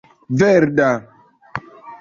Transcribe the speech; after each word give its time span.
verda 0.39 0.89